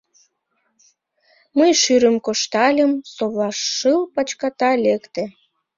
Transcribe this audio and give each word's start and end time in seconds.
Мый 1.57 1.71
шӱрым 1.81 2.17
коштальым, 2.25 2.91
совлаш 3.15 3.57
шыл 3.75 3.99
пачката 4.13 4.71
лекте. 4.85 5.23